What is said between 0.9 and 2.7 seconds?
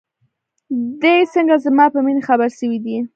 دى څنگه زما په مينې خبر